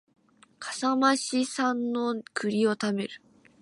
[0.59, 3.21] 笠間市産の栗を食べる